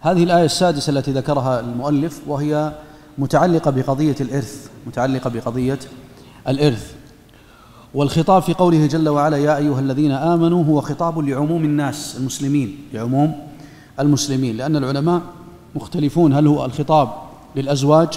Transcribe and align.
هذه 0.00 0.24
الآية 0.24 0.44
السادسة 0.44 0.90
التي 0.90 1.12
ذكرها 1.12 1.60
المؤلف 1.60 2.20
وهي 2.26 2.72
متعلقة 3.18 3.70
بقضية 3.70 4.16
الإرث 4.20 4.70
متعلقة 4.86 5.30
بقضية 5.30 5.78
الإرث. 6.48 6.94
والخطاب 7.94 8.42
في 8.42 8.54
قوله 8.54 8.86
جل 8.86 9.08
وعلا 9.08 9.36
يا 9.36 9.56
أيها 9.56 9.80
الذين 9.80 10.12
آمنوا 10.12 10.64
هو 10.64 10.80
خطاب 10.80 11.18
لعموم 11.18 11.64
الناس 11.64 12.16
المسلمين 12.16 12.78
لعموم 12.92 13.32
المسلمين 14.00 14.56
لأن 14.56 14.76
العلماء 14.76 15.20
مختلفون 15.74 16.32
هل 16.32 16.46
هو 16.46 16.64
الخطاب 16.64 17.08
للأزواج 17.56 18.08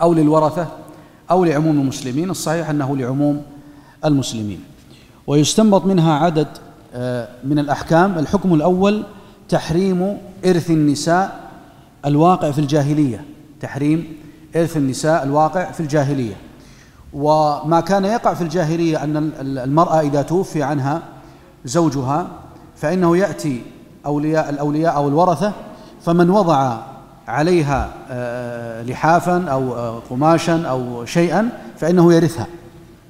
أو 0.00 0.14
للورثة 0.14 0.66
أو 1.30 1.44
لعموم 1.44 1.80
المسلمين؟ 1.80 2.30
الصحيح 2.30 2.70
أنه 2.70 2.96
لعموم 2.96 3.42
المسلمين. 4.04 4.60
ويستنبط 5.26 5.84
منها 5.84 6.12
عدد 6.12 6.48
آه، 6.94 7.28
من 7.44 7.58
الأحكام. 7.58 8.18
الحكم 8.18 8.54
الأول 8.54 9.04
تحريم 9.48 10.18
إرث 10.46 10.70
النساء 10.70 11.50
الواقع 12.04 12.50
في 12.50 12.58
الجاهلية. 12.58 13.24
تحريم 13.60 14.16
إرث 14.56 14.76
النساء 14.76 15.22
الواقع 15.22 15.70
في 15.70 15.80
الجاهلية. 15.80 16.34
وما 17.12 17.80
كان 17.80 18.04
يقع 18.04 18.34
في 18.34 18.42
الجاهلية 18.42 19.04
أن 19.04 19.32
المرأة 19.40 20.00
إذا 20.00 20.22
توفي 20.22 20.62
عنها 20.62 21.02
زوجها 21.64 22.26
فإنه 22.76 23.16
يأتي 23.16 23.62
أولياء 24.06 24.50
الأولياء 24.50 24.96
أو 24.96 25.08
الورثة 25.08 25.52
فمن 26.02 26.30
وضع 26.30 26.76
عليها 27.28 27.90
آه، 28.10 28.82
لحافا 28.82 29.44
أو 29.48 29.74
آه، 29.74 30.00
قماشا 30.10 30.66
أو 30.66 31.04
شيئا 31.04 31.48
فإنه 31.76 32.12
يرثها 32.14 32.46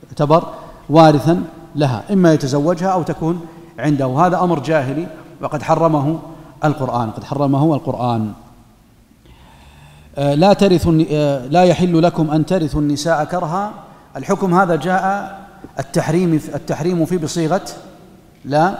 يعتبر 0.09 0.45
وارثا 0.91 1.42
لها 1.75 2.05
إما 2.12 2.33
يتزوجها 2.33 2.89
أو 2.89 3.03
تكون 3.03 3.41
عنده. 3.78 4.06
هذا 4.06 4.41
أمر 4.41 4.59
جاهلي. 4.59 5.06
وقد 5.41 5.63
حرمه 5.63 6.19
القرآن 6.65 7.11
قد 7.11 7.25
حرمه 7.25 7.75
القرآن. 7.75 8.33
آه، 10.19 10.34
لا 10.34 10.53
ترث 10.53 10.89
لا 11.51 11.65
يحل 11.65 12.03
لكم 12.03 12.31
أن 12.31 12.47
ترثوا 12.47 12.81
النساء 12.81 13.25
كرها. 13.25 13.73
الحكم 14.17 14.55
هذا 14.55 14.77
جاء 14.77 15.39
التحريم 15.78 16.41
التحريم 16.55 17.05
فيه 17.05 17.19
بصيغة 17.19 17.65
لا 18.45 18.78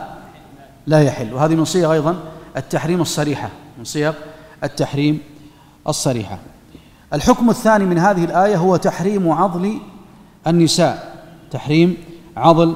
لا 0.87 1.01
يحل. 1.01 1.33
وهذه 1.33 1.55
من 1.55 1.65
صيغ 1.65 1.93
أيضا 1.93 2.15
التحريم 2.57 3.01
الصريحة 3.01 3.49
من 3.77 3.83
صيغ 3.83 4.13
التحريم 4.63 5.19
الصريحة. 5.87 6.37
الحكم 7.13 7.49
الثاني 7.49 7.85
من 7.85 7.97
هذه 7.97 8.23
الآية 8.25 8.55
هو 8.55 8.75
تحريم 8.75 9.31
عضل 9.31 9.79
النساء. 10.47 11.17
تحريم 11.51 11.97
عضل 12.37 12.75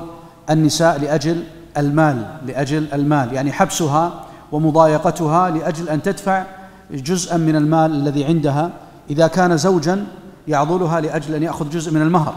النساء 0.49 0.99
لأجل 0.99 1.43
المال 1.77 2.25
لأجل 2.47 2.87
المال 2.93 3.33
يعني 3.33 3.51
حبسها 3.51 4.11
ومضايقتها 4.51 5.49
لأجل 5.49 5.89
أن 5.89 6.01
تدفع 6.01 6.43
جزءا 6.91 7.37
من 7.37 7.55
المال 7.55 7.91
الذي 7.91 8.25
عندها. 8.25 8.69
إذا 9.09 9.27
كان 9.27 9.57
زوجا 9.57 10.05
يعضلها 10.47 10.99
لأجل 10.99 11.35
أن 11.35 11.43
يأخذ 11.43 11.69
جزء 11.69 11.93
من 11.93 12.01
المهر 12.01 12.33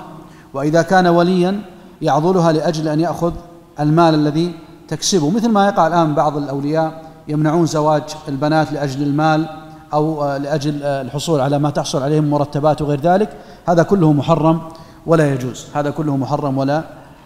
وإذا 0.55 0.82
كان 0.82 1.06
وليا 1.06 1.60
يعضلها 2.02 2.52
لأجل 2.52 2.88
أن 2.88 3.00
يأخذ 3.00 3.32
المال 3.80 4.14
الذي 4.14 4.55
تكسبه. 4.88 5.30
مثل 5.30 5.48
ما 5.48 5.66
يقع 5.66 5.86
الآن 5.86 6.14
بعض 6.14 6.36
الأولياء 6.36 7.02
يمنعون 7.28 7.66
زواج 7.66 8.02
البنات 8.28 8.72
لأجل 8.72 9.02
المال 9.02 9.46
أو 9.92 10.24
آه، 10.24 10.38
لأجل 10.38 10.82
آه، 10.82 11.02
الحصول 11.02 11.40
على 11.40 11.58
ما 11.58 11.70
تحصل 11.70 12.02
عليهم 12.02 12.30
مرتبات 12.30 12.82
وغير 12.82 13.00
ذلك. 13.00 13.28
هذا 13.68 13.82
كله 13.82 14.12
محرم 14.12 14.60
ولا 15.06 15.34
يجوز. 15.34 15.66
هذا 15.74 15.90
كله 15.90 16.16
محرم 16.16 16.58
ولا 16.58 16.84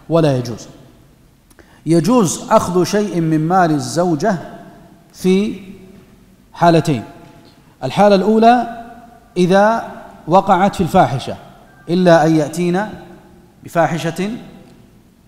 ولا 0.08 0.36
يجوز. 0.38 0.68
يجوز 1.88 2.42
أخذ 2.50 2.84
شيء 2.84 3.20
من 3.20 3.48
مال 3.48 3.70
الزوجة 3.70 4.36
في 5.12 5.60
حالتين. 6.52 7.04
الحالة 7.84 8.14
الأولى 8.14 8.84
إذا 9.36 9.84
وقعت 10.26 10.74
في 10.74 10.80
الفاحشة 10.80 11.36
إلا 11.88 12.26
أن 12.26 12.36
يأتينا 12.36 12.90
بفاحشة 13.64 14.30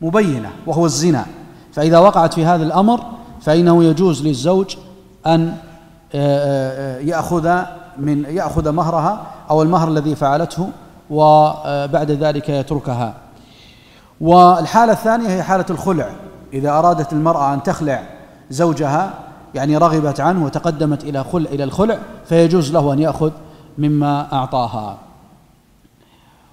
مبينة 0.00 0.50
وهو 0.66 0.87
الزنا. 0.87 1.26
فإذا 1.72 1.99
وقعت 1.99 2.34
في 2.34 2.44
هذا 2.44 2.62
الأمر 2.62 3.00
فإنه 3.41 3.84
يجوز 3.84 4.26
للزوج 4.26 4.76
أن 5.26 5.56
آه، 6.15 6.99
آه، 6.99 7.00
يأخذ 7.00 7.62
من 7.99 8.25
يأخذ 8.25 8.70
مهرها 8.70 9.26
أو 9.50 9.62
المهر 9.62 9.88
الذي 9.88 10.15
فعلته 10.15 10.70
وبعد 11.10 12.10
ذلك 12.10 12.49
يتركها. 12.49 13.15
والحالة 14.20 14.93
الثانية 14.93 15.28
هي 15.28 15.43
حالة 15.43 15.66
الخلع. 15.70 16.10
إذا 16.53 16.71
أرادت 16.71 17.12
المرأة 17.12 17.55
أن 17.55 17.62
تخلع 17.62 18.03
زوجها 18.50 19.15
يعني 19.55 19.77
رغبت 19.77 20.21
عنه 20.21 20.44
وتقدمت 20.44 21.05
إلى 21.05 21.25
خلع 21.25 21.50
إلى 21.50 21.65
الخلع 21.65 21.99
فيجوز 22.25 22.72
له 22.72 22.93
أن 22.93 22.99
يأخذ 22.99 23.31
مما 23.78 24.33
أعطاها. 24.33 24.99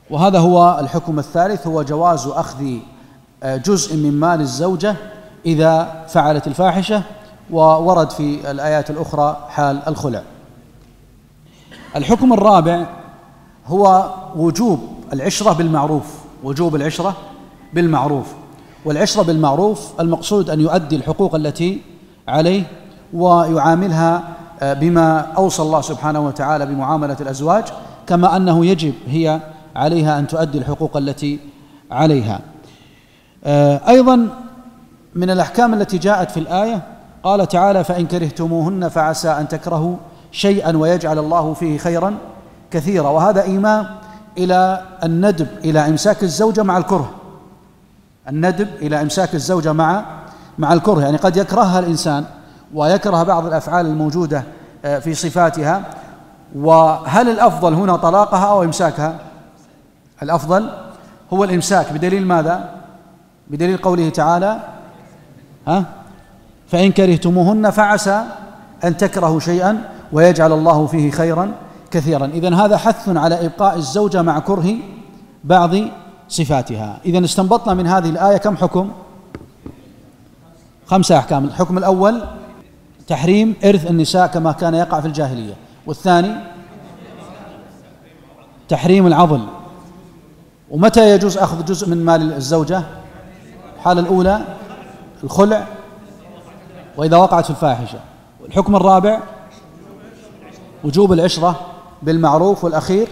وهذا 0.10 0.40
هو 0.40 0.78
الحكم 0.80 1.20
الثالث 1.20 1.68
هو 1.68 1.84
جواز 1.84 2.28
أخذ 2.28 2.66
آه، 3.44 3.58
جزء 3.58 3.96
من 3.96 4.20
مال 4.20 4.42
الزوجة 4.42 4.96
إذا 5.46 6.06
فعلت 6.08 6.48
الفاحشة 6.48 7.02
وورد 7.52 8.10
في 8.10 8.52
الآيات 8.52 8.90
الأخرى 8.90 9.48
حال 9.50 9.88
الخلع. 9.88 10.24
الحكم 11.96 12.34
الرابع 12.34 12.86
هو 13.68 14.14
وجوب 14.36 14.80
العشرة 15.14 15.54
بالمعروف 15.54 16.06
وجوب 16.44 16.76
العشرة 16.76 17.16
بالمعروف. 17.74 18.28
والعشرة 18.88 19.24
بالمعروف 19.24 19.92
المقصود 20.00 20.50
أن 20.50 20.62
يؤدي 20.62 20.96
الحقوق 20.96 21.36
التي 21.36 21.82
عليه 22.28 22.64
ويعاملها 23.14 24.24
آه، 24.62 24.74
بما 24.74 25.20
أوصى 25.20 25.62
الله 25.62 25.82
سبحانه 25.82 26.20
وتعالى 26.26 26.66
بمعاملة 26.66 27.18
الأزواج 27.22 27.64
كما 28.08 28.36
أنه 28.36 28.66
يجب 28.66 28.94
هي 29.08 29.40
عليها 29.76 30.20
أن 30.20 30.28
تؤدي 30.28 30.58
الحقوق 30.58 30.98
التي 30.98 31.40
عليها. 31.92 32.40
آه، 33.44 33.82
أيضا 33.88 34.28
من 35.16 35.30
الأحكام 35.30 35.74
التي 35.74 35.98
جاءت 35.98 36.32
في 36.32 36.40
الآية 36.40 36.82
قال 37.24 37.48
تعالى 37.48 37.84
فإن 37.84 38.06
كرهتموهن 38.08 38.90
فعسى 38.90 39.30
أن 39.30 39.48
تكرهوا 39.48 39.96
شيئا 40.32 40.78
ويجعل 40.78 41.20
الله 41.20 41.54
فيه 41.54 41.78
خيرا 41.78 42.14
كثيرا. 42.72 43.10
وهذا 43.10 43.44
إيماء 43.44 43.86
إلى 44.38 44.82
الندب 45.04 45.48
إلى 45.66 45.88
إمساك 45.88 46.24
الزوجة 46.24 46.64
مع 46.64 46.78
الكره. 46.78 47.17
الندب 48.30 48.68
إلى 48.82 49.02
إمساك 49.02 49.36
الزوجة 49.36 49.74
مع 49.74 50.06
مع 50.58 50.74
الكره. 50.74 51.02
يعني 51.02 51.18
قد 51.18 51.38
يكرهها 51.38 51.80
الإنسان 51.80 52.26
ويكره 52.74 53.24
بعض 53.24 53.46
الأفعال 53.46 53.86
الموجودة 53.86 54.44
آه، 54.86 55.00
في 55.00 55.14
صفاتها. 55.14 55.84
وهل 56.56 57.30
الأفضل 57.30 57.74
هنا 57.74 57.96
طلاقها 57.96 58.46
أو 58.46 58.64
إمساكها؟ 58.64 59.16
الأفضل 60.24 60.70
هو 61.34 61.44
الإمساك. 61.44 61.94
بدليل 61.94 62.28
ماذا؟ 62.28 62.70
بدليل 63.48 63.78
قوله 63.78 64.10
تعالى 64.10 64.60
ها؟ 65.68 65.84
فإن 66.68 66.92
كرهتموهن 66.92 67.70
فعسى 67.70 68.24
أن 68.84 68.98
تكرهوا 68.98 69.40
شيئا 69.40 69.82
ويجعل 70.12 70.52
الله 70.52 70.88
فيه 70.88 71.12
خيرا 71.12 71.52
كثيرا. 71.92 72.26
إذن 72.26 72.54
هذا 72.54 72.78
حث 72.78 73.10
على 73.10 73.46
إبقاء 73.46 73.76
الزوجة 73.76 74.22
مع 74.22 74.40
كره 74.40 74.76
بعض 75.44 75.72
صفاتها. 76.30 77.00
إذن 77.06 77.24
استنبطنا 77.24 77.74
من 77.74 77.88
هذه 77.88 78.10
الآية 78.10 78.38
كم 78.38 78.58
حكم؟ 78.58 78.92
خمسة 80.86 81.18
أحكام. 81.18 81.46
الحكم 81.46 81.78
الأول 81.78 82.22
تحريم 83.08 83.56
إرث 83.66 83.88
النساء 83.88 84.28
كما 84.28 84.52
كان 84.52 84.74
يقع 84.74 85.02
في 85.02 85.08
الجاهلية. 85.08 85.54
والثاني 85.86 86.36
تحريم 88.70 89.08
العضل. 89.08 89.46
ومتى 90.72 91.10
يجوز 91.10 91.38
أخذ 91.38 91.66
جزء 91.66 91.90
من 91.90 92.06
مال 92.06 92.34
الزوجة؟ 92.34 92.84
الحالة 93.76 94.02
الأولى 94.02 94.42
الخلع 95.24 95.68
وإذا 96.98 97.18
وقعت 97.18 97.44
في 97.44 97.50
الفاحشة. 97.50 98.00
الحكم 98.46 98.76
الرابع 98.76 99.20
وجوب 100.84 101.14
العشرة 101.14 101.60
بالمعروف 102.02 102.64
والأخير 102.64 103.08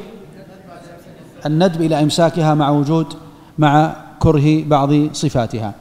الندب 1.46 1.82
إلى 1.82 2.04
إمساكها 2.04 2.54
مع 2.54 2.70
وجود 2.70 3.08
مع 3.58 3.96
كره 4.20 4.64
بعض 4.64 5.14
صفاتها. 5.14 5.74